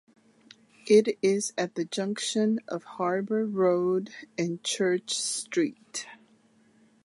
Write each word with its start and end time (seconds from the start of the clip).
It 0.87 1.19
is 1.21 1.53
at 1.59 1.75
the 1.75 1.85
junction 1.85 2.59
of 2.67 2.83
Harbour 2.83 3.45
Road 3.45 4.09
and 4.35 4.63
Church 4.63 5.13
Street. 5.19 6.07